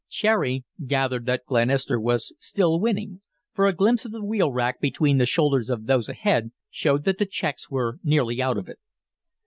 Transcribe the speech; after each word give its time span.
Cherry 0.09 0.65
gathered 0.83 1.27
that 1.27 1.45
Glenister 1.45 1.99
was 1.99 2.33
still 2.39 2.79
winning, 2.79 3.21
for 3.53 3.67
a 3.67 3.71
glimpse 3.73 4.03
of 4.03 4.11
the 4.11 4.25
wheel 4.25 4.51
rack 4.51 4.81
between 4.81 5.19
the 5.19 5.27
shoulders 5.27 5.69
of 5.69 5.85
those 5.85 6.09
ahead 6.09 6.51
showed 6.71 7.03
that 7.03 7.19
the 7.19 7.27
checks 7.27 7.69
were 7.69 7.99
nearly 8.03 8.41
out 8.41 8.57
of 8.57 8.67
it. 8.67 8.79